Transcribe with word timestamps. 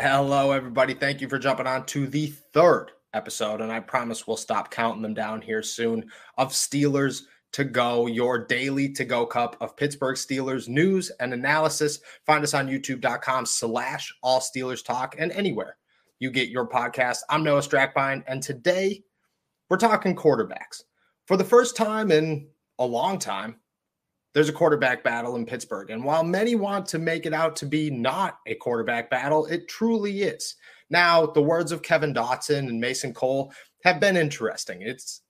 Hello, 0.00 0.52
everybody. 0.52 0.94
Thank 0.94 1.20
you 1.20 1.28
for 1.28 1.38
jumping 1.38 1.66
on 1.66 1.84
to 1.84 2.06
the 2.06 2.28
third 2.28 2.92
episode. 3.12 3.60
And 3.60 3.70
I 3.70 3.80
promise 3.80 4.26
we'll 4.26 4.38
stop 4.38 4.70
counting 4.70 5.02
them 5.02 5.12
down 5.12 5.42
here 5.42 5.62
soon 5.62 6.08
of 6.38 6.52
Steelers 6.52 7.24
to 7.52 7.64
go, 7.64 8.06
your 8.06 8.38
daily 8.38 8.90
to 8.94 9.04
go 9.04 9.26
cup 9.26 9.58
of 9.60 9.76
Pittsburgh 9.76 10.16
Steelers 10.16 10.68
news 10.68 11.12
and 11.20 11.34
analysis. 11.34 11.98
Find 12.24 12.42
us 12.42 12.54
on 12.54 12.66
youtube.com 12.66 13.44
slash 13.44 14.10
all 14.22 14.40
Steelers 14.40 14.82
talk 14.82 15.16
and 15.18 15.32
anywhere 15.32 15.76
you 16.18 16.30
get 16.30 16.48
your 16.48 16.66
podcast. 16.66 17.18
I'm 17.28 17.44
Noah 17.44 17.60
Strackbein, 17.60 18.24
and 18.26 18.42
today 18.42 19.04
we're 19.68 19.76
talking 19.76 20.16
quarterbacks. 20.16 20.82
For 21.26 21.36
the 21.36 21.44
first 21.44 21.76
time 21.76 22.10
in 22.10 22.48
a 22.78 22.86
long 22.86 23.18
time, 23.18 23.56
there's 24.32 24.48
a 24.48 24.52
quarterback 24.52 25.02
battle 25.02 25.36
in 25.36 25.44
Pittsburgh. 25.44 25.90
And 25.90 26.04
while 26.04 26.22
many 26.22 26.54
want 26.54 26.86
to 26.86 26.98
make 26.98 27.26
it 27.26 27.34
out 27.34 27.56
to 27.56 27.66
be 27.66 27.90
not 27.90 28.38
a 28.46 28.54
quarterback 28.54 29.10
battle, 29.10 29.46
it 29.46 29.68
truly 29.68 30.22
is. 30.22 30.54
Now, 30.88 31.26
the 31.26 31.42
words 31.42 31.72
of 31.72 31.82
Kevin 31.82 32.14
Dotson 32.14 32.68
and 32.68 32.80
Mason 32.80 33.12
Cole 33.12 33.52
have 33.84 34.00
been 34.00 34.16
interesting. 34.16 34.82
It's 34.82 35.22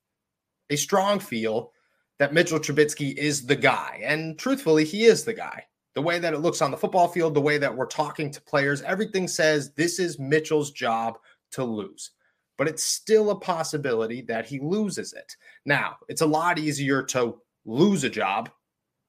a 0.71 0.77
strong 0.77 1.19
feel 1.19 1.73
that 2.19 2.35
Mitchell 2.35 2.59
Trubisky 2.59 3.17
is 3.17 3.47
the 3.47 3.57
guy. 3.57 4.01
And 4.05 4.39
truthfully, 4.39 4.85
he 4.85 5.05
is 5.05 5.25
the 5.25 5.35
guy. 5.35 5.65
The 5.95 6.03
way 6.03 6.19
that 6.19 6.35
it 6.35 6.39
looks 6.39 6.63
on 6.63 6.71
the 6.71 6.77
football 6.77 7.09
field, 7.09 7.35
the 7.35 7.41
way 7.41 7.59
that 7.59 7.75
we're 7.75 7.87
talking 7.87 8.31
to 8.31 8.41
players, 8.43 8.83
everything 8.83 9.27
says 9.27 9.73
this 9.73 9.99
is 9.99 10.19
Mitchell's 10.19 10.71
job 10.71 11.19
to 11.53 11.65
lose. 11.65 12.13
But 12.59 12.69
it's 12.69 12.85
still 12.85 13.31
a 13.31 13.41
possibility 13.41 14.21
that 14.23 14.47
he 14.47 14.61
loses 14.61 15.15
it. 15.15 15.35
Now, 15.65 15.97
it's 16.09 16.21
a 16.21 16.27
lot 16.27 16.59
easier 16.59 17.03
to 17.05 17.39
lose 17.65 18.05
a 18.05 18.11
job 18.11 18.51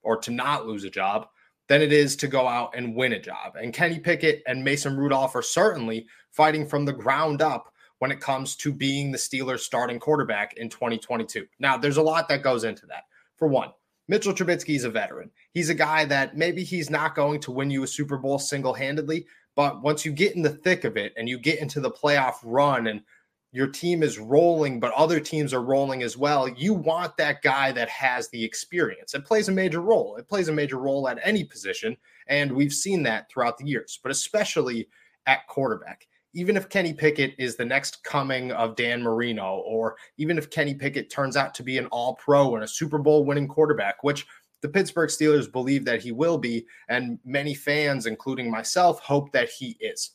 or 0.04 0.18
to 0.18 0.32
not 0.32 0.66
lose 0.66 0.84
a 0.84 0.90
job 0.90 1.28
than 1.68 1.82
it 1.82 1.94
is 1.94 2.16
to 2.18 2.28
go 2.28 2.48
out 2.48 2.76
and 2.76 2.96
win 2.96 3.14
a 3.14 3.20
job. 3.20 3.56
And 3.56 3.74
Kenny 3.74 4.00
Pickett 4.00 4.44
and 4.48 4.64
Mason 4.64 4.98
Rudolph 4.98 5.36
are 5.36 5.42
certainly 5.42 6.06
fighting 6.32 6.68
from 6.68 6.86
the 6.86 6.94
ground 6.94 7.42
up 7.42 7.72
when 8.00 8.12
it 8.12 8.20
comes 8.20 8.56
to 8.58 8.74
being 8.74 9.12
the 9.12 9.18
Steelers 9.18 9.60
starting 9.60 10.00
quarterback 10.00 10.54
in 10.58 10.70
2022. 10.70 11.46
Now, 11.60 11.78
there's 11.78 11.98
a 11.98 12.02
lot 12.02 12.28
that 12.30 12.42
goes 12.42 12.64
into 12.64 12.86
that. 12.88 13.04
For 13.36 13.48
one, 13.48 13.70
Mitchell 14.08 14.34
Trubisky 14.34 14.76
is 14.76 14.84
a 14.84 14.90
veteran. 14.90 15.32
He's 15.54 15.70
a 15.70 15.76
guy 15.76 16.06
that 16.06 16.36
maybe 16.36 16.64
he's 16.64 16.90
not 16.90 17.16
going 17.16 17.40
to 17.42 17.52
win 17.52 17.70
you 17.70 17.84
a 17.84 17.88
Super 17.88 18.18
Bowl 18.18 18.40
single 18.40 18.74
handedly, 18.74 19.26
but 19.56 19.82
once 19.82 20.04
you 20.04 20.12
get 20.12 20.36
in 20.36 20.42
the 20.42 20.50
thick 20.50 20.84
of 20.84 20.98
it 20.98 21.14
and 21.16 21.30
you 21.30 21.38
get 21.38 21.60
into 21.60 21.80
the 21.80 21.92
playoff 21.92 22.36
run 22.44 22.88
and 22.88 23.02
your 23.52 23.68
team 23.68 24.02
is 24.02 24.18
rolling, 24.18 24.80
but 24.80 24.94
other 24.94 25.20
teams 25.20 25.54
are 25.54 25.62
rolling 25.62 26.04
as 26.04 26.16
well. 26.16 26.48
You 26.48 26.74
want 26.74 27.18
that 27.18 27.42
guy 27.42 27.72
that 27.74 27.90
has 27.90 28.30
the 28.30 28.44
experience. 28.44 29.14
It 29.14 29.26
plays 29.26 29.50
a 29.50 29.52
major 29.52 29.82
role. 29.82 30.16
It 30.16 30.30
plays 30.30 30.48
a 30.48 30.54
major 30.54 30.78
role 30.78 31.08
at 31.10 31.20
any 31.24 31.44
position. 31.44 31.98
And 32.28 32.52
we've 32.52 32.72
seen 32.72 33.04
that 33.04 33.30
throughout 33.30 33.58
the 33.58 33.66
years, 33.66 34.00
but 34.02 34.12
especially 34.12 34.88
at 35.26 35.48
quarterback. 35.48 36.08
Even 36.34 36.56
if 36.56 36.70
Kenny 36.70 36.94
Pickett 36.94 37.36
is 37.38 37.58
the 37.58 37.66
next 37.66 38.06
coming 38.06 38.54
of 38.54 38.78
Dan 38.78 39.04
Marino, 39.04 39.62
or 39.66 39.98
even 40.18 40.38
if 40.38 40.50
Kenny 40.50 40.74
Pickett 40.74 41.10
turns 41.10 41.36
out 41.36 41.54
to 41.56 41.64
be 41.64 41.78
an 41.78 41.88
all 41.88 42.16
pro 42.16 42.56
and 42.56 42.64
a 42.64 42.68
Super 42.68 42.98
Bowl 42.98 43.26
winning 43.26 43.50
quarterback, 43.50 44.02
which 44.02 44.26
the 44.62 44.70
Pittsburgh 44.70 45.10
Steelers 45.10 45.52
believe 45.52 45.84
that 45.84 46.02
he 46.02 46.14
will 46.14 46.38
be, 46.38 46.66
and 46.88 47.20
many 47.26 47.54
fans, 47.54 48.06
including 48.06 48.50
myself, 48.50 49.02
hope 49.02 49.34
that 49.34 49.50
he 49.50 49.76
is. 49.82 50.12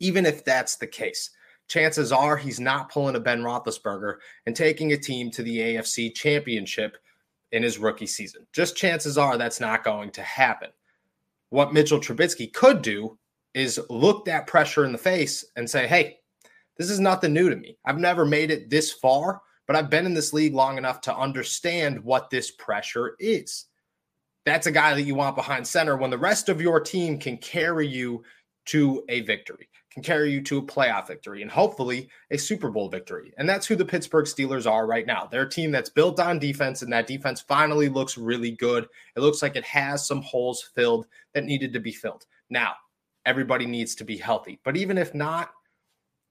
Even 0.00 0.26
if 0.26 0.44
that's 0.44 0.76
the 0.76 0.86
case, 0.86 1.30
chances 1.68 2.12
are 2.12 2.36
he's 2.36 2.60
not 2.60 2.90
pulling 2.90 3.16
a 3.16 3.20
Ben 3.20 3.42
Roethlisberger 3.42 4.16
and 4.46 4.54
taking 4.54 4.92
a 4.92 4.96
team 4.96 5.30
to 5.32 5.42
the 5.42 5.58
AFC 5.58 6.14
championship 6.14 6.96
in 7.52 7.62
his 7.62 7.78
rookie 7.78 8.06
season. 8.06 8.46
Just 8.52 8.76
chances 8.76 9.18
are 9.18 9.36
that's 9.36 9.60
not 9.60 9.84
going 9.84 10.10
to 10.12 10.22
happen. 10.22 10.70
What 11.50 11.72
Mitchell 11.72 12.00
Trubisky 12.00 12.52
could 12.52 12.82
do 12.82 13.18
is 13.54 13.80
look 13.88 14.24
that 14.24 14.46
pressure 14.46 14.84
in 14.84 14.92
the 14.92 14.98
face 14.98 15.44
and 15.56 15.68
say, 15.68 15.86
hey, 15.86 16.18
this 16.76 16.90
is 16.90 17.00
nothing 17.00 17.32
new 17.32 17.48
to 17.48 17.56
me. 17.56 17.78
I've 17.84 17.98
never 17.98 18.26
made 18.26 18.50
it 18.50 18.68
this 18.68 18.92
far, 18.92 19.40
but 19.66 19.76
I've 19.76 19.90
been 19.90 20.06
in 20.06 20.14
this 20.14 20.32
league 20.32 20.54
long 20.54 20.76
enough 20.76 21.00
to 21.02 21.16
understand 21.16 22.02
what 22.04 22.30
this 22.30 22.50
pressure 22.50 23.16
is. 23.18 23.66
That's 24.44 24.66
a 24.66 24.72
guy 24.72 24.94
that 24.94 25.02
you 25.02 25.14
want 25.14 25.36
behind 25.36 25.66
center 25.66 25.96
when 25.96 26.10
the 26.10 26.18
rest 26.18 26.48
of 26.48 26.60
your 26.60 26.78
team 26.80 27.18
can 27.18 27.38
carry 27.38 27.86
you 27.86 28.22
to 28.66 29.04
a 29.08 29.22
victory 29.22 29.68
can 29.96 30.02
carry 30.02 30.30
you 30.30 30.42
to 30.42 30.58
a 30.58 30.62
playoff 30.62 31.08
victory 31.08 31.40
and 31.40 31.50
hopefully 31.50 32.10
a 32.30 32.36
Super 32.36 32.70
Bowl 32.70 32.90
victory. 32.90 33.32
And 33.38 33.48
that's 33.48 33.66
who 33.66 33.74
the 33.76 33.84
Pittsburgh 33.84 34.26
Steelers 34.26 34.70
are 34.70 34.86
right 34.86 35.06
now. 35.06 35.26
They're 35.26 35.44
a 35.44 35.50
team 35.50 35.70
that's 35.70 35.88
built 35.88 36.20
on 36.20 36.38
defense, 36.38 36.82
and 36.82 36.92
that 36.92 37.06
defense 37.06 37.40
finally 37.40 37.88
looks 37.88 38.18
really 38.18 38.50
good. 38.50 38.86
It 39.16 39.20
looks 39.20 39.40
like 39.40 39.56
it 39.56 39.64
has 39.64 40.06
some 40.06 40.20
holes 40.20 40.62
filled 40.74 41.06
that 41.32 41.44
needed 41.44 41.72
to 41.72 41.80
be 41.80 41.92
filled. 41.92 42.26
Now, 42.50 42.74
everybody 43.24 43.64
needs 43.64 43.94
to 43.94 44.04
be 44.04 44.18
healthy. 44.18 44.60
But 44.64 44.76
even 44.76 44.98
if 44.98 45.14
not, 45.14 45.52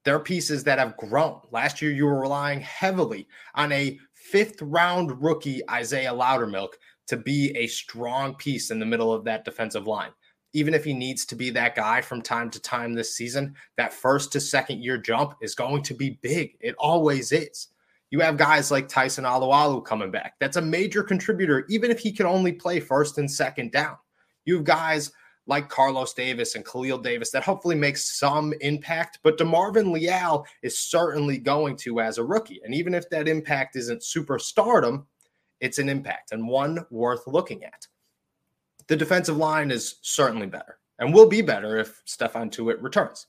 there 0.04 0.16
are 0.16 0.20
pieces 0.20 0.64
that 0.66 0.78
have 0.78 0.96
grown. 0.98 1.42
Last 1.50 1.82
year, 1.82 1.90
you 1.90 2.06
were 2.06 2.22
relying 2.22 2.60
heavily 2.60 3.28
on 3.56 3.72
a 3.72 3.98
fifth 4.14 4.62
round 4.62 5.24
rookie, 5.24 5.68
Isaiahh 5.72 6.14
Loudermilk, 6.14 6.74
to 7.08 7.18
be 7.18 7.52
a 7.58 7.66
strong 7.66 8.36
piece 8.36 8.70
in 8.70 8.78
the 8.78 8.86
middle 8.86 9.12
of 9.12 9.24
that 9.24 9.44
defensive 9.44 9.88
line 9.88 10.12
even 10.56 10.74
if 10.74 10.86
he 10.86 10.94
needs 10.94 11.26
to 11.26 11.36
be 11.36 11.50
that 11.50 11.76
guy 11.76 12.00
from 12.00 12.22
time 12.22 12.50
to 12.50 12.62
time 12.62 12.94
this 12.94 13.14
season, 13.14 13.54
that 13.76 13.92
first 13.92 14.32
to 14.32 14.40
second 14.40 14.82
year 14.82 14.98
jump 14.98 15.36
is 15.42 15.54
going 15.54 15.84
to 15.84 15.94
be 15.94 16.18
big. 16.22 16.56
It 16.62 16.76
always 16.80 17.34
is. 17.34 17.68
You 18.10 18.22
have 18.22 18.38
guys 18.38 18.72
like 18.72 18.88
Tyson 18.88 19.26
Alualu 19.26 19.84
coming 19.84 20.12
back. 20.12 20.36
That's 20.40 20.56
a 20.56 20.62
major 20.62 21.04
contributor, 21.04 21.66
even 21.68 21.92
if 21.92 22.00
he 22.00 22.10
can 22.10 22.26
only 22.26 22.54
play 22.54 22.80
first 22.80 23.18
and 23.18 23.30
second 23.30 23.74
down. 23.74 23.98
You 24.46 24.56
have 24.56 24.64
guys 24.64 25.12
like 25.46 25.68
Carlos 25.68 26.14
Davis 26.14 26.56
and 26.56 26.66
Khalil 26.66 27.00
Davis 27.00 27.32
that 27.32 27.44
hopefully 27.44 27.76
makes 27.76 28.18
some 28.18 28.54
impact, 28.62 29.20
but 29.24 29.38
DeMarvin 29.38 29.92
Leal 29.92 30.46
is 30.64 30.80
certainly 30.80 31.38
going 31.38 31.76
to 31.78 32.00
as 32.00 32.18
a 32.18 32.24
rookie. 32.24 32.62
And 32.64 32.74
even 32.74 32.94
if 32.94 33.10
that 33.10 33.28
impact 33.28 33.76
isn't 33.76 34.02
superstardom, 34.02 35.04
it's 35.60 35.80
an 35.80 35.90
impact 35.90 36.32
and 36.32 36.48
one 36.48 36.86
worth 36.90 37.28
looking 37.28 37.66
at 37.66 37.88
the 38.88 38.96
defensive 38.96 39.38
line 39.38 39.72
is 39.72 39.96
certainly 40.02 40.48
better 40.48 40.78
and 41.00 41.14
will 41.14 41.28
be 41.28 41.42
better 41.42 41.78
if 41.78 42.02
Stephon 42.06 42.52
Tuitt 42.52 42.82
returns. 42.82 43.28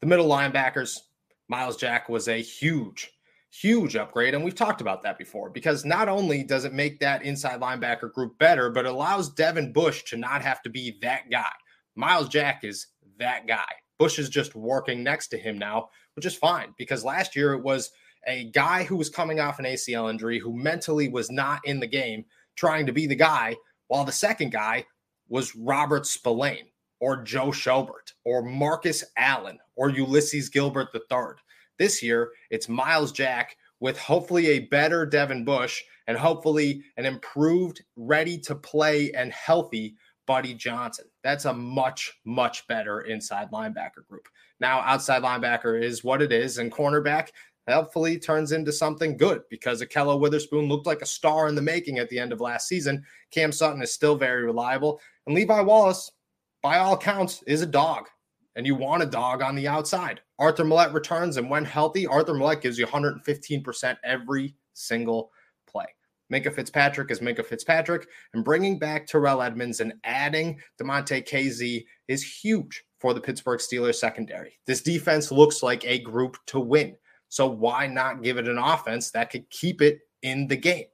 The 0.00 0.06
middle 0.06 0.28
linebackers, 0.28 0.98
Myles 1.48 1.76
Jack 1.76 2.08
was 2.08 2.28
a 2.28 2.40
huge, 2.40 3.10
huge 3.50 3.96
upgrade. 3.96 4.34
And 4.34 4.44
we've 4.44 4.54
talked 4.54 4.80
about 4.80 5.02
that 5.02 5.18
before 5.18 5.50
because 5.50 5.84
not 5.84 6.08
only 6.08 6.44
does 6.44 6.64
it 6.64 6.72
make 6.72 7.00
that 7.00 7.22
inside 7.22 7.60
linebacker 7.60 8.12
group 8.12 8.38
better, 8.38 8.70
but 8.70 8.86
it 8.86 8.92
allows 8.92 9.32
Devin 9.32 9.72
Bush 9.72 10.04
to 10.04 10.16
not 10.16 10.42
have 10.42 10.62
to 10.62 10.70
be 10.70 10.98
that 11.02 11.30
guy. 11.30 11.50
Myles 11.96 12.28
Jack 12.28 12.62
is 12.62 12.86
that 13.18 13.46
guy. 13.46 13.66
Bush 13.98 14.18
is 14.18 14.28
just 14.28 14.54
working 14.54 15.02
next 15.02 15.28
to 15.28 15.38
him 15.38 15.58
now, 15.58 15.88
which 16.14 16.26
is 16.26 16.36
fine 16.36 16.72
because 16.78 17.04
last 17.04 17.34
year 17.34 17.52
it 17.54 17.62
was 17.62 17.90
a 18.26 18.44
guy 18.44 18.84
who 18.84 18.96
was 18.96 19.10
coming 19.10 19.40
off 19.40 19.58
an 19.58 19.64
ACL 19.64 20.10
injury 20.10 20.38
who 20.38 20.52
mentally 20.52 21.08
was 21.08 21.30
not 21.30 21.60
in 21.64 21.80
the 21.80 21.86
game 21.86 22.24
trying 22.56 22.86
to 22.86 22.92
be 22.92 23.06
the 23.06 23.16
guy 23.16 23.56
while 23.88 24.04
the 24.04 24.12
second 24.12 24.52
guy 24.52 24.86
was 25.28 25.56
Robert 25.56 26.06
Spillane 26.06 26.68
or 27.00 27.22
Joe 27.22 27.48
Schobert 27.48 28.12
or 28.24 28.42
Marcus 28.42 29.04
Allen 29.16 29.58
or 29.76 29.90
Ulysses 29.90 30.48
Gilbert 30.48 30.88
III. 30.94 31.34
This 31.78 32.02
year, 32.02 32.30
it's 32.50 32.68
Myles 32.68 33.12
Jack 33.12 33.56
with 33.80 33.98
hopefully 33.98 34.48
a 34.48 34.60
better 34.60 35.06
Devin 35.06 35.44
Bush 35.44 35.82
and 36.06 36.16
hopefully 36.16 36.82
an 36.96 37.04
improved, 37.04 37.82
ready 37.96 38.38
to 38.38 38.54
play 38.54 39.12
and 39.12 39.32
healthy 39.32 39.94
Buddy 40.26 40.54
Johnson. 40.54 41.06
That's 41.22 41.44
a 41.44 41.54
much, 41.54 42.12
much 42.24 42.66
better 42.66 43.02
inside 43.02 43.50
linebacker 43.50 44.06
group. 44.08 44.28
Now, 44.60 44.80
outside 44.80 45.22
linebacker 45.22 45.80
is 45.80 46.02
what 46.02 46.20
it 46.20 46.32
is, 46.32 46.58
and 46.58 46.72
cornerback, 46.72 47.28
hopefully 47.68 48.18
turns 48.18 48.52
into 48.52 48.72
something 48.72 49.16
good 49.16 49.42
because 49.50 49.82
Ahkello 49.82 50.18
Witherspoon 50.18 50.68
looked 50.68 50.86
like 50.86 51.02
a 51.02 51.06
star 51.06 51.48
in 51.48 51.54
the 51.54 51.62
making 51.62 51.98
at 51.98 52.08
the 52.08 52.18
end 52.18 52.32
of 52.32 52.40
last 52.40 52.68
season. 52.68 53.04
Cam 53.30 53.52
Sutton 53.52 53.82
is 53.82 53.92
still 53.92 54.16
very 54.16 54.44
reliable. 54.44 55.00
And 55.26 55.34
Levi 55.34 55.60
Wallace, 55.60 56.10
by 56.62 56.78
all 56.78 56.96
counts, 56.96 57.42
is 57.46 57.62
a 57.62 57.66
dog. 57.66 58.08
And 58.56 58.66
you 58.66 58.74
want 58.74 59.02
a 59.02 59.06
dog 59.06 59.42
on 59.42 59.54
the 59.54 59.68
outside. 59.68 60.20
Arthur 60.38 60.64
Maulet 60.64 60.92
returns, 60.92 61.36
and 61.36 61.50
when 61.50 61.64
healthy, 61.64 62.06
Arthur 62.06 62.34
Maulet 62.34 62.60
gives 62.60 62.78
you 62.78 62.86
115% 62.86 63.96
every 64.04 64.54
single 64.72 65.30
play. 65.66 65.86
Minkah 66.32 66.52
Fitzpatrick 66.52 67.10
is 67.10 67.20
Minkah 67.20 67.44
Fitzpatrick, 67.44 68.06
and 68.34 68.44
bringing 68.44 68.78
back 68.78 69.06
Terrell 69.06 69.42
Edmunds 69.42 69.80
and 69.80 69.94
adding 70.04 70.60
Damontae 70.80 71.26
Kazee 71.26 71.84
is 72.06 72.22
huge 72.22 72.84
for 73.00 73.14
the 73.14 73.20
Pittsburgh 73.20 73.60
Steelers 73.60 73.96
secondary. 73.96 74.58
This 74.66 74.82
defense 74.82 75.32
looks 75.32 75.62
like 75.62 75.84
a 75.84 76.00
group 76.00 76.36
to 76.46 76.60
win. 76.60 76.96
So 77.28 77.46
why 77.46 77.86
not 77.86 78.22
give 78.22 78.38
it 78.38 78.48
an 78.48 78.58
offense 78.58 79.10
that 79.10 79.30
could 79.30 79.48
keep 79.50 79.82
it 79.82 80.00
in 80.22 80.46
the 80.46 80.56
game? 80.56 80.86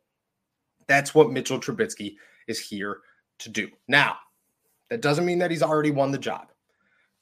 That's 0.86 1.14
what 1.14 1.30
Mitchell 1.30 1.60
Trubisky 1.60 2.16
is 2.48 2.60
here 2.60 2.98
to 3.38 3.48
do. 3.48 3.68
Now, 3.88 4.16
that 4.90 5.00
doesn't 5.00 5.26
mean 5.26 5.38
that 5.38 5.50
he's 5.50 5.62
already 5.62 5.90
won 5.90 6.10
the 6.10 6.18
job. 6.18 6.48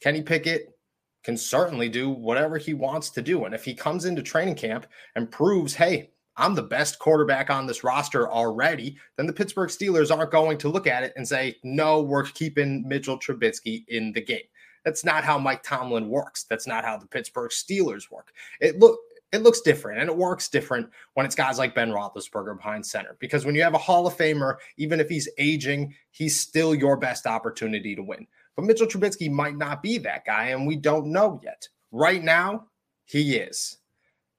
Kenny 0.00 0.22
Pickett 0.22 0.76
can 1.22 1.36
certainly 1.36 1.88
do 1.88 2.10
whatever 2.10 2.58
he 2.58 2.74
wants 2.74 3.10
to 3.10 3.22
do. 3.22 3.44
And 3.44 3.54
if 3.54 3.64
he 3.64 3.74
comes 3.74 4.04
into 4.04 4.22
training 4.22 4.56
camp 4.56 4.86
and 5.14 5.30
proves, 5.30 5.74
hey, 5.74 6.10
I'm 6.36 6.54
the 6.54 6.62
best 6.62 6.98
quarterback 6.98 7.50
on 7.50 7.66
this 7.66 7.84
roster 7.84 8.28
already, 8.28 8.96
then 9.16 9.26
the 9.26 9.32
Pittsburgh 9.32 9.68
Steelers 9.68 10.16
aren't 10.16 10.30
going 10.30 10.58
to 10.58 10.68
look 10.68 10.86
at 10.86 11.04
it 11.04 11.12
and 11.16 11.28
say, 11.28 11.56
no, 11.62 12.02
we're 12.02 12.24
keeping 12.24 12.88
Mitchell 12.88 13.18
Trubisky 13.18 13.84
in 13.88 14.12
the 14.12 14.22
game. 14.22 14.40
That's 14.84 15.04
not 15.04 15.24
how 15.24 15.38
Mike 15.38 15.62
Tomlin 15.62 16.08
works. 16.08 16.44
That's 16.44 16.66
not 16.66 16.84
how 16.84 16.96
the 16.96 17.06
Pittsburgh 17.06 17.50
Steelers 17.50 18.10
work. 18.10 18.32
It 18.60 18.78
look 18.78 18.98
it 19.32 19.42
looks 19.42 19.62
different 19.62 19.98
and 20.00 20.10
it 20.10 20.16
works 20.16 20.48
different 20.48 20.90
when 21.14 21.24
it's 21.24 21.34
guys 21.34 21.58
like 21.58 21.74
Ben 21.74 21.90
Roethlisberger 21.90 22.56
behind 22.58 22.84
center. 22.84 23.16
Because 23.18 23.46
when 23.46 23.54
you 23.54 23.62
have 23.62 23.74
a 23.74 23.78
Hall 23.78 24.06
of 24.06 24.16
Famer, 24.16 24.56
even 24.76 25.00
if 25.00 25.08
he's 25.08 25.28
aging, 25.38 25.94
he's 26.10 26.38
still 26.38 26.74
your 26.74 26.98
best 26.98 27.26
opportunity 27.26 27.96
to 27.96 28.02
win. 28.02 28.26
But 28.54 28.66
Mitchell 28.66 28.86
Trubisky 28.86 29.30
might 29.30 29.56
not 29.56 29.82
be 29.82 29.96
that 29.98 30.26
guy, 30.26 30.48
and 30.48 30.66
we 30.66 30.76
don't 30.76 31.06
know 31.06 31.40
yet. 31.42 31.66
Right 31.90 32.22
now, 32.22 32.66
he 33.06 33.36
is. 33.36 33.78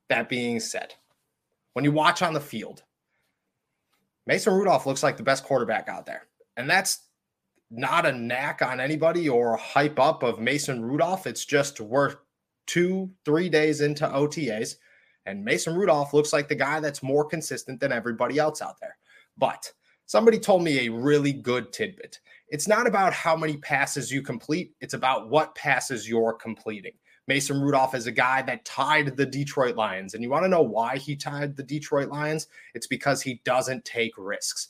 That 0.10 0.30
being 0.30 0.60
said, 0.60 0.94
when 1.74 1.84
you 1.84 1.92
watch 1.92 2.22
on 2.22 2.34
the 2.34 2.39
field, 2.39 2.84
Mason 4.28 4.54
Rudolph 4.54 4.86
looks 4.86 5.01
like 5.01 5.18
the 5.18 5.24
best 5.24 5.44
quarterback 5.44 5.89
out 5.89 6.06
there. 6.06 6.28
And 6.56 6.69
that's 6.69 7.00
not 7.75 8.06
a 8.06 8.12
knack 8.12 8.62
on 8.62 8.80
anybody 8.80 9.28
or 9.28 9.58
hype 9.58 10.00
up 10.00 10.22
of 10.22 10.40
Mason 10.40 10.84
Rudolph. 10.84 11.25
It's 11.25 11.44
just 11.44 11.81
we're 11.81 12.16
two, 12.68 13.12
three 13.25 13.50
days 13.50 13.81
into 13.81 14.08
OTAs, 14.08 14.75
and 15.25 15.44
Mason 15.44 15.75
Rudolph 15.75 16.14
looks 16.14 16.31
like 16.31 16.48
the 16.48 16.56
guy 16.56 16.80
that's 16.80 17.02
more 17.02 17.25
consistent 17.25 17.80
than 17.80 17.92
everybody 17.92 18.38
else 18.38 18.62
out 18.62 18.80
there. 18.80 18.98
But 19.38 19.72
somebody 20.06 20.38
told 20.38 20.64
me 20.64 20.86
a 20.86 20.92
really 20.92 21.34
good 21.34 21.74
tidbit. 21.74 22.20
It's 22.50 22.68
not 22.68 22.86
about 22.86 23.14
how 23.14 23.36
many 23.36 23.58
passes 23.58 24.12
you 24.12 24.22
complete, 24.22 24.74
it's 24.80 24.94
about 24.94 25.30
what 25.30 25.56
passes 25.56 26.08
you're 26.08 26.34
completing. 26.34 26.94
Mason 27.28 27.60
Rudolph 27.60 27.96
is 27.96 28.06
a 28.06 28.12
guy 28.12 28.42
that 28.44 28.66
tied 28.66 29.16
the 29.16 29.25
Detroit 29.25 29.78
Lions. 29.78 30.14
And 30.14 30.22
you 30.22 30.30
want 30.30 30.44
to 30.44 30.50
know 30.50 30.62
why 30.62 30.98
he 30.98 31.16
tied 31.16 31.56
the 31.56 31.64
Detroit 31.64 32.10
Lions? 32.10 32.48
It's 32.75 32.88
because 32.88 33.22
he 33.22 33.42
doesn't 33.46 33.86
take 33.86 34.12
risks 34.18 34.68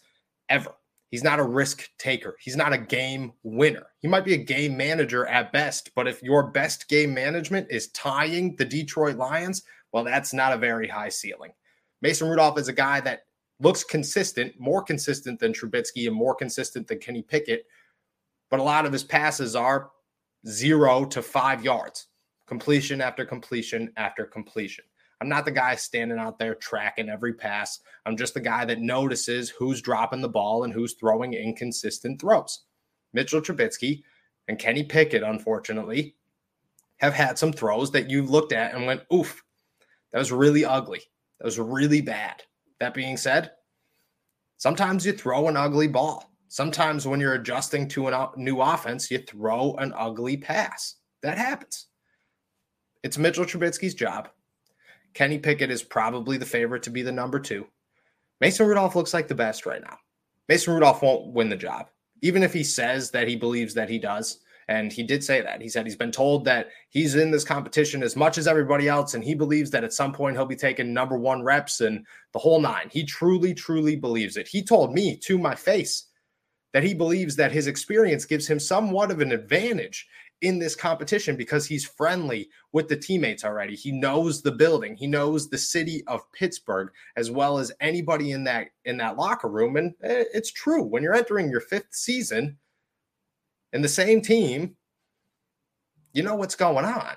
ever. 0.50 0.74
He's 1.14 1.24
not 1.24 1.38
a 1.38 1.44
risk 1.44 1.92
taker. 2.00 2.36
He's 2.40 2.56
not 2.56 2.74
a 2.74 2.78
game 2.80 3.34
winner. 3.44 3.86
He 4.00 4.08
might 4.08 4.26
be 4.26 4.34
a 4.34 4.38
game 4.44 4.76
manager 4.76 5.28
at 5.28 5.52
best, 5.52 5.92
but 5.94 6.08
if 6.08 6.24
your 6.24 6.50
best 6.50 6.90
game 6.90 7.14
management 7.14 7.68
is 7.70 7.90
tying 7.90 8.56
the 8.56 8.66
Detroit 8.66 9.18
Lions, 9.18 9.62
well, 9.92 10.04
that's 10.04 10.34
not 10.34 10.54
a 10.54 10.58
very 10.58 10.88
high 10.88 11.10
ceiling. 11.10 11.52
Mason 12.02 12.28
Rudolph 12.28 12.58
is 12.58 12.68
a 12.68 12.74
guy 12.74 13.00
that 13.02 13.26
looks 13.60 13.84
consistent, 13.84 14.60
more 14.60 14.82
consistent 14.82 15.40
than 15.40 15.54
Trubisky 15.54 16.08
and 16.08 16.16
more 16.16 16.34
consistent 16.34 16.88
than 16.88 16.98
Kenny 16.98 17.22
Pickett, 17.22 17.68
but 18.50 18.60
a 18.60 18.64
lot 18.64 18.88
of 18.88 18.92
his 18.92 19.04
passes 19.04 19.56
are 19.56 19.92
zero 20.48 21.06
to 21.06 21.22
five 21.22 21.64
yards, 21.64 22.08
completion 22.48 23.02
after 23.02 23.24
completion 23.24 23.94
after 23.98 24.26
completion. 24.26 24.84
I'm 25.24 25.30
not 25.30 25.46
the 25.46 25.52
guy 25.52 25.76
standing 25.76 26.20
out 26.20 26.38
there 26.38 26.54
tracking 26.54 27.08
every 27.08 27.32
pass. 27.32 27.80
I'm 28.06 28.18
just 28.18 28.34
the 28.34 28.42
guy 28.42 28.66
that 28.66 28.82
notices 28.82 29.50
who's 29.50 29.82
dropping 29.82 30.20
the 30.20 30.28
ball 30.28 30.66
and 30.66 30.74
who's 30.74 30.96
throwing 30.96 31.34
inconsistent 31.34 32.20
throws. 32.20 32.66
Mitchell 33.14 33.40
Trubisky 33.40 34.04
and 34.50 34.60
Kenny 34.60 34.84
Pickett, 34.84 35.24
unfortunately, 35.24 36.18
have 36.98 37.14
had 37.14 37.40
some 37.40 37.54
throws 37.54 37.90
that 37.92 38.10
you 38.10 38.24
looked 38.24 38.52
at 38.52 38.76
and 38.76 38.86
went, 38.86 39.04
oof, 39.14 39.42
that 40.12 40.20
was 40.20 40.34
really 40.34 40.66
ugly. 40.66 41.00
That 41.40 41.46
was 41.46 41.58
really 41.58 42.02
bad. 42.02 42.44
That 42.82 42.94
being 42.94 43.16
said, 43.16 43.52
sometimes 44.58 45.06
you 45.06 45.14
throw 45.14 45.48
an 45.48 45.56
ugly 45.56 45.88
ball. 45.88 46.34
Sometimes 46.50 47.08
when 47.08 47.22
you're 47.22 47.36
adjusting 47.36 47.88
to 47.88 48.10
a 48.10 48.32
new 48.36 48.60
offense, 48.60 49.10
you 49.10 49.20
throw 49.20 49.76
an 49.76 49.94
ugly 49.96 50.36
pass. 50.36 50.96
That 51.22 51.38
happens. 51.38 51.88
It's 53.04 53.18
Mitchell 53.18 53.46
Trubisky's 53.46 53.94
job 53.94 54.28
Kenny 55.14 55.38
Pickett 55.38 55.72
is 55.72 55.84
probably 55.84 56.38
the 56.38 56.46
favorite 56.46 56.84
to 56.84 56.90
be 56.90 57.02
the 57.02 57.12
number 57.12 57.40
two. 57.40 57.68
Mason 58.42 58.68
Rudolph 58.68 58.96
looks 58.96 59.14
like 59.14 59.28
the 59.28 59.36
best 59.36 59.66
right 59.66 59.82
now. 59.82 59.98
Mason 60.50 60.74
Rudolph 60.74 61.02
won't 61.02 61.34
win 61.34 61.50
the 61.50 61.56
job, 61.56 61.90
even 62.22 62.44
if 62.44 62.54
he 62.54 62.64
says 62.64 63.12
that 63.12 63.28
he 63.28 63.36
believes 63.36 63.74
that 63.74 63.90
he 63.90 64.00
does. 64.00 64.40
And 64.68 64.92
he 64.92 65.04
did 65.04 65.24
say 65.24 65.42
that. 65.42 65.62
He 65.62 65.68
said 65.68 65.86
he's 65.86 65.96
been 65.96 66.12
told 66.12 66.46
that 66.46 66.70
he's 66.90 67.16
in 67.16 67.32
this 67.32 67.44
competition 67.44 68.02
as 68.02 68.16
much 68.16 68.38
as 68.38 68.48
everybody 68.48 68.88
else. 68.88 69.14
And 69.14 69.24
he 69.24 69.36
believes 69.36 69.70
that 69.72 69.84
at 69.84 69.92
some 69.92 70.14
point 70.14 70.38
he'll 70.38 70.46
be 70.46 70.56
taking 70.56 70.94
number 70.94 71.18
one 71.18 71.44
reps 71.44 71.82
and 71.82 72.06
the 72.32 72.40
whole 72.40 72.62
nine. 72.62 72.90
He 72.90 73.04
truly, 73.04 73.54
truly 73.54 73.98
believes 73.98 74.38
it. 74.38 74.48
He 74.48 74.64
told 74.64 74.94
me 74.94 75.18
to 75.18 75.38
my 75.38 75.54
face 75.54 76.06
that 76.72 76.84
he 76.84 76.94
believes 76.94 77.36
that 77.36 77.52
his 77.52 77.68
experience 77.68 78.26
gives 78.26 78.48
him 78.48 78.60
somewhat 78.60 79.12
of 79.12 79.20
an 79.20 79.32
advantage 79.32 80.08
in 80.44 80.60
this 80.60 80.76
competition 80.76 81.38
because 81.38 81.66
he's 81.66 81.86
friendly 81.86 82.50
with 82.74 82.90
the 82.90 82.98
teammates 82.98 83.46
already. 83.46 83.76
He 83.76 83.92
knows 83.92 84.42
the 84.42 84.52
building, 84.52 84.96
he 84.96 85.08
knows 85.08 85.50
the 85.50 85.58
city 85.58 86.04
of 86.08 86.32
Pittsburgh 86.34 86.90
as 87.16 87.32
well 87.32 87.58
as 87.58 87.72
anybody 87.80 88.32
in 88.32 88.44
that 88.44 88.68
in 88.86 88.98
that 88.98 89.18
locker 89.18 89.48
room 89.48 89.78
and 89.78 89.94
it's 90.02 90.52
true 90.52 90.84
when 90.84 91.02
you're 91.02 91.16
entering 91.16 91.50
your 91.50 91.62
5th 91.62 91.94
season 91.94 92.58
in 93.72 93.82
the 93.82 93.90
same 93.90 94.22
team, 94.22 94.76
you 96.14 96.22
know 96.22 96.36
what's 96.36 96.56
going 96.56 96.86
on. 96.86 97.16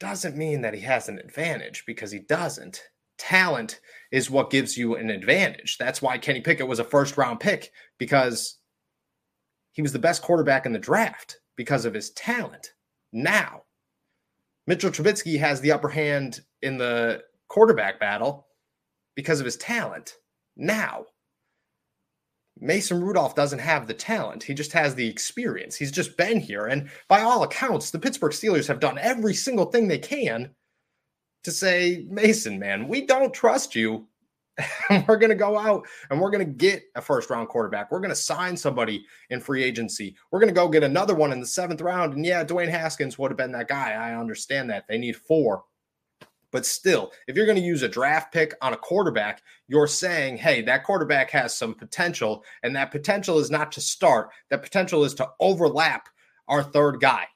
Doesn't 0.00 0.36
mean 0.36 0.60
that 0.62 0.74
he 0.74 0.80
has 0.80 1.08
an 1.08 1.18
advantage 1.18 1.84
because 1.86 2.10
he 2.10 2.18
doesn't. 2.18 2.82
Talent 3.16 3.80
is 4.10 4.28
what 4.28 4.50
gives 4.50 4.76
you 4.76 4.96
an 4.96 5.08
advantage. 5.08 5.78
That's 5.78 6.02
why 6.02 6.18
Kenny 6.18 6.40
Pickett 6.40 6.68
was 6.68 6.80
a 6.80 6.84
first 6.84 7.16
round 7.16 7.40
pick 7.40 7.70
because 7.98 8.58
he 9.74 9.82
was 9.82 9.92
the 9.92 9.98
best 9.98 10.22
quarterback 10.22 10.66
in 10.66 10.72
the 10.72 10.78
draft 10.78 11.40
because 11.56 11.84
of 11.84 11.94
his 11.94 12.10
talent. 12.10 12.72
Now, 13.12 13.62
Mitchell 14.66 14.90
Trubisky 14.90 15.38
has 15.38 15.60
the 15.60 15.72
upper 15.72 15.88
hand 15.88 16.40
in 16.62 16.78
the 16.78 17.22
quarterback 17.48 18.00
battle 18.00 18.46
because 19.14 19.40
of 19.40 19.44
his 19.44 19.56
talent. 19.56 20.14
Now, 20.56 21.04
Mason 22.58 23.02
Rudolph 23.02 23.34
doesn't 23.34 23.58
have 23.58 23.86
the 23.86 23.94
talent. 23.94 24.44
He 24.44 24.54
just 24.54 24.72
has 24.72 24.94
the 24.94 25.08
experience. 25.08 25.74
He's 25.76 25.90
just 25.90 26.16
been 26.16 26.38
here. 26.38 26.66
And 26.66 26.88
by 27.08 27.22
all 27.22 27.42
accounts, 27.42 27.90
the 27.90 27.98
Pittsburgh 27.98 28.32
Steelers 28.32 28.68
have 28.68 28.80
done 28.80 28.96
every 28.98 29.34
single 29.34 29.66
thing 29.66 29.88
they 29.88 29.98
can 29.98 30.54
to 31.42 31.50
say, 31.50 32.06
Mason, 32.08 32.58
man, 32.58 32.86
we 32.86 33.06
don't 33.06 33.34
trust 33.34 33.74
you 33.74 34.06
we're 35.08 35.16
going 35.16 35.30
to 35.30 35.34
go 35.34 35.58
out 35.58 35.86
and 36.10 36.20
we're 36.20 36.30
going 36.30 36.46
to 36.46 36.52
get 36.52 36.84
a 36.94 37.00
first 37.00 37.30
round 37.30 37.48
quarterback. 37.48 37.90
We're 37.90 38.00
going 38.00 38.10
to 38.10 38.16
sign 38.16 38.56
somebody 38.56 39.04
in 39.30 39.40
free 39.40 39.62
agency. 39.62 40.16
We're 40.30 40.40
going 40.40 40.48
to 40.48 40.54
go 40.54 40.68
get 40.68 40.84
another 40.84 41.14
one 41.14 41.32
in 41.32 41.40
the 41.40 41.46
seventh 41.46 41.80
round. 41.80 42.14
And 42.14 42.24
yeah, 42.24 42.44
Dwayne 42.44 42.68
Haskins 42.68 43.18
would 43.18 43.30
have 43.30 43.38
been 43.38 43.52
that 43.52 43.68
guy. 43.68 43.92
I 43.92 44.18
understand 44.18 44.70
that. 44.70 44.86
They 44.88 44.98
need 44.98 45.16
four. 45.16 45.64
But 46.52 46.64
still, 46.64 47.10
if 47.26 47.34
you're 47.34 47.46
going 47.46 47.58
to 47.58 47.64
use 47.64 47.82
a 47.82 47.88
draft 47.88 48.32
pick 48.32 48.54
on 48.62 48.72
a 48.72 48.76
quarterback, 48.76 49.42
you're 49.66 49.88
saying, 49.88 50.36
hey, 50.36 50.62
that 50.62 50.84
quarterback 50.84 51.28
has 51.30 51.52
some 51.56 51.74
potential. 51.74 52.44
And 52.62 52.76
that 52.76 52.92
potential 52.92 53.40
is 53.40 53.50
not 53.50 53.72
to 53.72 53.80
start, 53.80 54.30
that 54.50 54.62
potential 54.62 55.04
is 55.04 55.14
to 55.14 55.28
overlap 55.40 56.08
our 56.46 56.62
third 56.62 57.00
guy. 57.00 57.26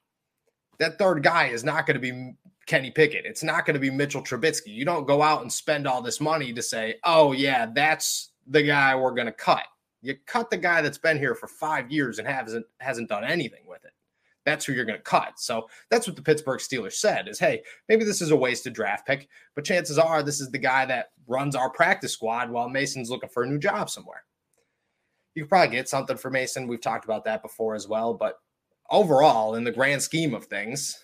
That 0.78 0.98
third 0.98 1.24
guy 1.24 1.48
is 1.48 1.64
not 1.64 1.84
going 1.84 2.00
to 2.00 2.00
be 2.00 2.34
Kenny 2.68 2.90
Pickett. 2.90 3.24
It's 3.24 3.42
not 3.42 3.64
going 3.66 3.74
to 3.74 3.80
be 3.80 3.90
Mitchell 3.90 4.22
Trubisky. 4.22 4.68
You 4.68 4.84
don't 4.84 5.06
go 5.06 5.22
out 5.22 5.40
and 5.40 5.52
spend 5.52 5.88
all 5.88 6.02
this 6.02 6.20
money 6.20 6.52
to 6.52 6.62
say, 6.62 6.96
oh, 7.02 7.32
yeah, 7.32 7.66
that's 7.74 8.32
the 8.46 8.62
guy 8.62 8.94
we're 8.94 9.14
going 9.14 9.26
to 9.26 9.32
cut. 9.32 9.64
You 10.02 10.14
cut 10.26 10.50
the 10.50 10.58
guy 10.58 10.82
that's 10.82 10.98
been 10.98 11.18
here 11.18 11.34
for 11.34 11.48
five 11.48 11.90
years 11.90 12.18
and 12.18 12.28
hasn't 12.28 12.66
hasn't 12.78 13.08
done 13.08 13.24
anything 13.24 13.62
with 13.66 13.84
it. 13.84 13.92
That's 14.44 14.64
who 14.64 14.74
you're 14.74 14.84
going 14.84 14.98
to 14.98 15.02
cut. 15.02 15.40
So 15.40 15.68
that's 15.90 16.06
what 16.06 16.14
the 16.14 16.22
Pittsburgh 16.22 16.60
Steelers 16.60 16.92
said 16.92 17.26
is, 17.26 17.38
hey, 17.38 17.62
maybe 17.88 18.04
this 18.04 18.22
is 18.22 18.30
a 18.30 18.36
wasted 18.36 18.74
draft 18.74 19.06
pick, 19.06 19.28
but 19.54 19.64
chances 19.64 19.98
are 19.98 20.22
this 20.22 20.40
is 20.40 20.50
the 20.50 20.58
guy 20.58 20.86
that 20.86 21.10
runs 21.26 21.56
our 21.56 21.70
practice 21.70 22.12
squad 22.12 22.50
while 22.50 22.68
Mason's 22.68 23.10
looking 23.10 23.28
for 23.28 23.42
a 23.42 23.48
new 23.48 23.58
job 23.58 23.90
somewhere. 23.90 24.22
You 25.34 25.42
could 25.42 25.50
probably 25.50 25.74
get 25.74 25.88
something 25.88 26.16
for 26.16 26.30
Mason. 26.30 26.68
We've 26.68 26.80
talked 26.80 27.04
about 27.04 27.24
that 27.24 27.42
before 27.42 27.74
as 27.74 27.88
well. 27.88 28.14
But 28.14 28.38
overall, 28.90 29.54
in 29.54 29.64
the 29.64 29.72
grand 29.72 30.02
scheme 30.02 30.34
of 30.34 30.44
things, 30.44 31.02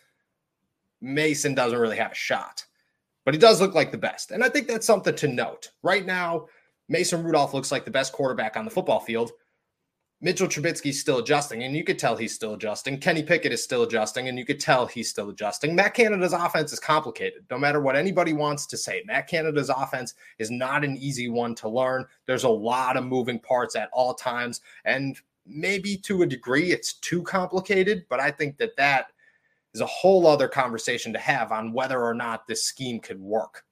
Mason 1.00 1.54
doesn't 1.54 1.78
really 1.78 1.96
have 1.96 2.12
a 2.12 2.16
shot, 2.16 2.64
but 3.24 3.34
he 3.34 3.40
does 3.40 3.60
look 3.60 3.74
like 3.74 3.92
the 3.92 3.98
best. 3.98 4.30
And 4.30 4.42
I 4.42 4.48
think 4.48 4.66
that's 4.66 4.86
something 4.86 5.14
to 5.16 5.28
note. 5.28 5.70
Right 5.82 6.06
now, 6.06 6.46
Mason 6.88 7.22
Rudolph 7.22 7.54
looks 7.54 7.72
like 7.72 7.84
the 7.84 7.90
best 7.90 8.12
quarterback 8.12 8.56
on 8.56 8.64
the 8.64 8.70
football 8.70 9.00
field. 9.00 9.32
Mitchell 10.20 10.48
Trubisky's 10.48 11.00
still 11.00 11.18
adjusting, 11.18 11.64
and 11.64 11.76
you 11.76 11.84
could 11.84 11.98
tell 11.98 12.16
he's 12.16 12.34
still 12.34 12.54
adjusting. 12.54 12.98
Kenny 12.98 13.22
Pickett 13.22 13.52
is 13.52 13.62
still 13.62 13.82
adjusting, 13.82 14.28
and 14.28 14.38
you 14.38 14.46
could 14.46 14.60
tell 14.60 14.86
he's 14.86 15.10
still 15.10 15.28
adjusting. 15.28 15.74
Matt 15.74 15.92
Canada's 15.92 16.32
offense 16.32 16.72
is 16.72 16.80
complicated, 16.80 17.44
no 17.50 17.58
matter 17.58 17.80
what 17.80 17.96
anybody 17.96 18.32
wants 18.32 18.64
to 18.66 18.76
say. 18.78 19.02
Matt 19.06 19.26
Canada's 19.26 19.68
offense 19.68 20.14
is 20.38 20.50
not 20.50 20.82
an 20.82 20.96
easy 20.96 21.28
one 21.28 21.54
to 21.56 21.68
learn. 21.68 22.06
There's 22.24 22.44
a 22.44 22.48
lot 22.48 22.96
of 22.96 23.04
moving 23.04 23.38
parts 23.38 23.76
at 23.76 23.90
all 23.92 24.14
times, 24.14 24.62
and 24.86 25.18
maybe 25.46 25.96
to 25.98 26.22
a 26.22 26.26
degree 26.26 26.72
it's 26.72 26.94
too 26.94 27.22
complicated, 27.22 28.06
but 28.08 28.20
I 28.20 28.30
think 28.30 28.56
that 28.58 28.76
that 28.76 29.08
is 29.74 29.80
a 29.80 29.86
whole 29.86 30.26
other 30.26 30.48
conversation 30.48 31.12
to 31.12 31.18
have 31.18 31.52
on 31.52 31.72
whether 31.72 32.02
or 32.02 32.14
not 32.14 32.46
this 32.46 32.64
scheme 32.64 33.00
could 33.00 33.20
work. 33.20 33.64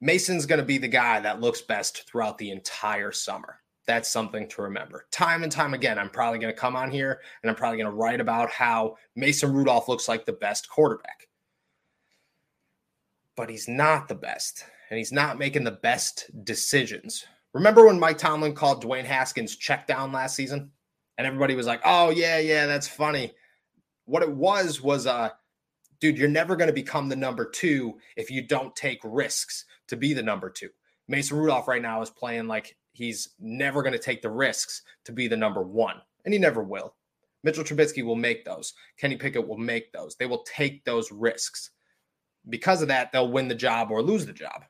Mason's 0.00 0.46
going 0.46 0.60
to 0.60 0.66
be 0.66 0.78
the 0.78 0.88
guy 0.88 1.20
that 1.20 1.40
looks 1.40 1.62
best 1.62 2.08
throughout 2.08 2.38
the 2.38 2.50
entire 2.50 3.12
summer. 3.12 3.60
That's 3.86 4.08
something 4.08 4.46
to 4.48 4.62
remember. 4.62 5.06
Time 5.10 5.42
and 5.42 5.50
time 5.50 5.72
again, 5.72 5.98
I'm 5.98 6.10
probably 6.10 6.38
going 6.38 6.52
to 6.52 6.60
come 6.60 6.76
on 6.76 6.90
here 6.90 7.20
and 7.42 7.50
I'm 7.50 7.56
probably 7.56 7.78
going 7.78 7.90
to 7.90 7.96
write 7.96 8.20
about 8.20 8.50
how 8.50 8.96
Mason 9.16 9.52
Rudolph 9.52 9.88
looks 9.88 10.08
like 10.08 10.26
the 10.26 10.32
best 10.32 10.68
quarterback. 10.68 11.28
But 13.34 13.48
he's 13.48 13.68
not 13.68 14.08
the 14.08 14.16
best, 14.16 14.64
and 14.90 14.98
he's 14.98 15.12
not 15.12 15.38
making 15.38 15.62
the 15.62 15.70
best 15.70 16.28
decisions. 16.44 17.24
Remember 17.54 17.86
when 17.86 17.98
Mike 17.98 18.18
Tomlin 18.18 18.52
called 18.52 18.84
Dwayne 18.84 19.04
Haskins 19.04 19.56
check 19.56 19.86
down 19.86 20.12
last 20.12 20.34
season? 20.34 20.72
And 21.16 21.26
everybody 21.26 21.54
was 21.54 21.66
like, 21.66 21.80
oh, 21.84 22.10
yeah, 22.10 22.38
yeah, 22.38 22.66
that's 22.66 22.88
funny. 22.88 23.32
What 24.08 24.22
it 24.22 24.32
was 24.32 24.80
was, 24.80 25.06
uh, 25.06 25.28
dude, 26.00 26.16
you're 26.16 26.28
never 26.28 26.56
going 26.56 26.68
to 26.68 26.72
become 26.72 27.10
the 27.10 27.16
number 27.16 27.44
two 27.44 27.98
if 28.16 28.30
you 28.30 28.40
don't 28.40 28.74
take 28.74 29.00
risks 29.04 29.66
to 29.88 29.96
be 29.96 30.14
the 30.14 30.22
number 30.22 30.48
two. 30.48 30.70
Mason 31.08 31.36
Rudolph 31.36 31.68
right 31.68 31.82
now 31.82 32.00
is 32.00 32.08
playing 32.08 32.46
like 32.46 32.74
he's 32.92 33.28
never 33.38 33.82
going 33.82 33.92
to 33.92 33.98
take 33.98 34.22
the 34.22 34.30
risks 34.30 34.80
to 35.04 35.12
be 35.12 35.28
the 35.28 35.36
number 35.36 35.62
one, 35.62 35.96
and 36.24 36.32
he 36.32 36.40
never 36.40 36.62
will. 36.62 36.94
Mitchell 37.44 37.64
Trubisky 37.64 38.02
will 38.02 38.16
make 38.16 38.46
those. 38.46 38.72
Kenny 38.98 39.16
Pickett 39.16 39.46
will 39.46 39.58
make 39.58 39.92
those. 39.92 40.16
They 40.16 40.24
will 40.24 40.42
take 40.44 40.84
those 40.84 41.12
risks. 41.12 41.70
Because 42.48 42.80
of 42.80 42.88
that, 42.88 43.12
they'll 43.12 43.30
win 43.30 43.48
the 43.48 43.54
job 43.54 43.90
or 43.90 44.02
lose 44.02 44.24
the 44.24 44.32
job. 44.32 44.64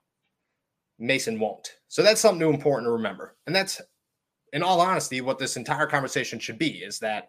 Mason 0.98 1.38
won't. 1.38 1.76
So 1.86 2.02
that's 2.02 2.20
something 2.20 2.46
important 2.46 2.88
to 2.88 2.92
remember. 2.92 3.36
And 3.46 3.54
that's, 3.54 3.80
in 4.52 4.64
all 4.64 4.80
honesty, 4.80 5.20
what 5.20 5.38
this 5.38 5.56
entire 5.56 5.86
conversation 5.86 6.40
should 6.40 6.58
be 6.58 6.78
is 6.78 6.98
that 6.98 7.28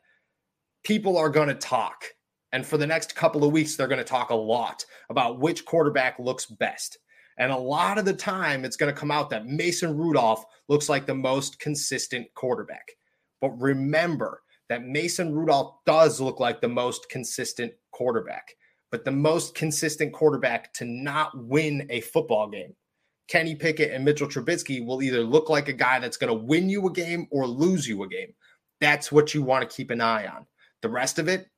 people 0.83 1.17
are 1.17 1.29
going 1.29 1.47
to 1.47 1.55
talk. 1.55 2.05
And 2.51 2.65
for 2.65 2.77
the 2.77 2.87
next 2.87 3.15
couple 3.15 3.43
of 3.43 3.51
weeks, 3.51 3.75
they're 3.75 3.87
going 3.87 3.99
to 3.99 4.03
talk 4.03 4.31
a 4.31 4.35
lot 4.35 4.83
about 5.09 5.39
which 5.39 5.65
quarterback 5.65 6.17
looks 6.19 6.45
best. 6.45 6.97
And 7.37 7.51
a 7.51 7.57
lot 7.57 7.97
of 7.97 8.05
the 8.05 8.13
time, 8.13 8.65
it's 8.65 8.75
going 8.75 8.93
to 8.93 8.99
come 8.99 9.11
out 9.11 9.29
that 9.29 9.45
Mason 9.45 9.95
Rudolph 9.95 10.43
looks 10.67 10.89
like 10.89 11.05
the 11.05 11.15
most 11.15 11.59
consistent 11.59 12.27
quarterback. 12.33 12.91
But 13.39 13.51
remember 13.51 14.41
that 14.67 14.83
Mason 14.83 15.33
Rudolph 15.33 15.75
does 15.85 16.19
look 16.19 16.39
like 16.39 16.59
the 16.59 16.67
most 16.67 17.09
consistent 17.09 17.71
quarterback. 17.91 18.53
But 18.91 19.05
the 19.05 19.11
most 19.11 19.55
consistent 19.55 20.13
quarterback 20.13 20.73
to 20.73 20.85
not 20.85 21.31
win 21.35 21.87
a 21.89 22.01
football 22.01 22.49
game 22.49 22.75
Kenny 23.29 23.53
Pickett 23.53 23.93
and 23.93 24.03
Mitchell 24.03 24.27
Trubisky 24.27 24.83
will 24.83 25.03
either 25.03 25.21
look 25.21 25.49
like 25.49 25.69
a 25.69 25.73
guy 25.73 25.99
that's 25.99 26.17
going 26.17 26.35
to 26.35 26.45
win 26.45 26.67
you 26.67 26.87
a 26.87 26.91
game 26.91 27.27
or 27.29 27.45
lose 27.45 27.87
you 27.87 28.03
a 28.03 28.07
game. 28.07 28.33
That's 28.81 29.11
what 29.11 29.35
you 29.35 29.43
want 29.43 29.69
to 29.69 29.75
keep 29.75 29.91
an 29.91 30.01
eye 30.01 30.25
on. 30.25 30.47
The 30.81 30.89
rest 30.89 31.19
of 31.19 31.27
it, 31.27 31.49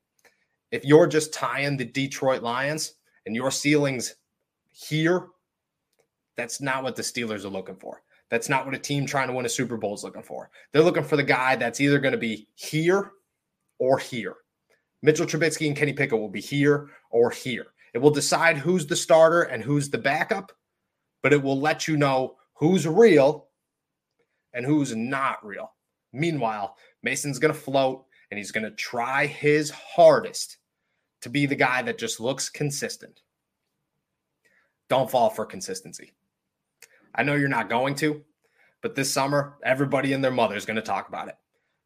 if 0.71 0.85
you're 0.85 1.07
just 1.07 1.33
tying 1.33 1.77
the 1.77 1.85
Detroit 1.85 2.41
Lions 2.41 2.93
and 3.25 3.35
your 3.35 3.51
ceiling's 3.51 4.15
here, 4.71 5.27
that's 6.37 6.61
not 6.61 6.83
what 6.83 6.95
the 6.95 7.01
Steelers 7.01 7.43
are 7.43 7.49
looking 7.49 7.75
for. 7.75 8.01
That's 8.29 8.49
not 8.49 8.65
what 8.65 8.75
a 8.75 8.79
team 8.79 9.05
trying 9.05 9.27
to 9.27 9.33
win 9.33 9.45
a 9.45 9.49
Super 9.49 9.77
Bowl 9.77 9.93
is 9.93 10.03
looking 10.03 10.23
for. 10.23 10.49
They're 10.71 10.81
looking 10.81 11.03
for 11.03 11.17
the 11.17 11.23
guy 11.23 11.57
that's 11.57 11.81
either 11.81 11.99
going 11.99 12.13
to 12.13 12.17
be 12.17 12.47
here 12.55 13.11
or 13.77 13.99
here. 13.99 14.37
Mitchell 15.01 15.25
Trubisky 15.25 15.67
and 15.67 15.75
Kenny 15.75 15.93
Pickett 15.93 16.17
will 16.17 16.29
be 16.29 16.41
here 16.41 16.89
or 17.09 17.29
here. 17.29 17.67
It 17.93 17.97
will 17.97 18.11
decide 18.11 18.57
who's 18.57 18.87
the 18.87 18.95
starter 18.95 19.41
and 19.43 19.61
who's 19.61 19.89
the 19.89 19.97
backup 19.97 20.53
but 21.21 21.33
it 21.33 21.41
will 21.41 21.59
let 21.59 21.87
you 21.87 21.97
know 21.97 22.35
who's 22.53 22.87
real 22.87 23.47
and 24.53 24.65
who's 24.65 24.95
not 24.95 25.45
real. 25.45 25.71
Meanwhile, 26.13 26.75
Mason's 27.03 27.39
going 27.39 27.53
to 27.53 27.59
float 27.59 28.05
and 28.31 28.37
he's 28.37 28.51
going 28.51 28.63
to 28.63 28.71
try 28.71 29.25
his 29.27 29.69
hardest 29.69 30.57
to 31.21 31.29
be 31.29 31.45
the 31.45 31.55
guy 31.55 31.81
that 31.83 31.99
just 31.99 32.19
looks 32.19 32.49
consistent. 32.49 33.21
Don't 34.89 35.11
fall 35.11 35.29
for 35.29 35.45
consistency. 35.45 36.13
I 37.13 37.23
know 37.23 37.35
you're 37.35 37.49
not 37.49 37.69
going 37.69 37.95
to, 37.95 38.23
but 38.81 38.95
this 38.95 39.11
summer, 39.11 39.57
everybody 39.63 40.13
and 40.13 40.23
their 40.23 40.31
mother 40.31 40.55
is 40.55 40.65
going 40.65 40.77
to 40.77 40.81
talk 40.81 41.09
about 41.09 41.27
it. 41.27 41.35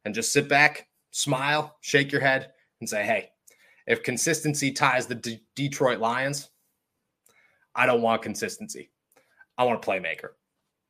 And 0.04 0.14
just 0.14 0.32
sit 0.32 0.48
back, 0.48 0.88
smile, 1.10 1.76
shake 1.80 2.12
your 2.12 2.20
head, 2.20 2.52
and 2.80 2.88
say, 2.88 3.04
hey, 3.04 3.30
if 3.86 4.02
consistency 4.02 4.72
ties 4.72 5.06
the 5.06 5.16
D- 5.16 5.42
Detroit 5.54 5.98
Lions, 5.98 6.48
I 7.74 7.86
don't 7.86 8.02
want 8.02 8.22
consistency. 8.22 8.90
I 9.58 9.64
want 9.64 9.84
a 9.84 9.86
playmaker. 9.86 10.30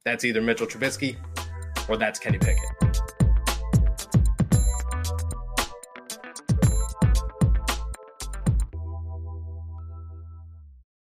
That's 0.05 0.25
either 0.25 0.41
Mitchell 0.41 0.67
Trubisky 0.67 1.17
or 1.89 1.97
that's 1.97 2.19
Kenny 2.19 2.39
Pickett. 2.39 2.96